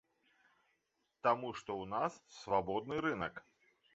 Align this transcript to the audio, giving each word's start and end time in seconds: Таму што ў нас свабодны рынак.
Таму 1.27 1.51
што 1.59 1.71
ў 1.81 1.85
нас 1.93 2.11
свабодны 2.39 2.95
рынак. 3.09 3.35